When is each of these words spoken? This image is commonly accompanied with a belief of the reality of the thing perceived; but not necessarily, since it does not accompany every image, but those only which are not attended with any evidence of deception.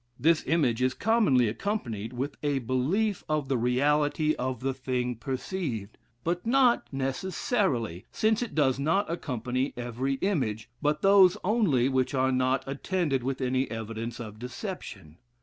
This 0.19 0.43
image 0.47 0.81
is 0.81 0.95
commonly 0.95 1.47
accompanied 1.47 2.11
with 2.11 2.35
a 2.41 2.57
belief 2.57 3.23
of 3.29 3.47
the 3.49 3.57
reality 3.59 4.33
of 4.33 4.61
the 4.61 4.73
thing 4.73 5.13
perceived; 5.15 5.95
but 6.23 6.43
not 6.43 6.87
necessarily, 6.91 8.07
since 8.11 8.41
it 8.41 8.55
does 8.55 8.79
not 8.79 9.11
accompany 9.11 9.75
every 9.77 10.15
image, 10.15 10.71
but 10.81 11.03
those 11.03 11.37
only 11.43 11.87
which 11.87 12.15
are 12.15 12.31
not 12.31 12.63
attended 12.65 13.21
with 13.21 13.41
any 13.41 13.69
evidence 13.69 14.19
of 14.19 14.39
deception. 14.39 15.17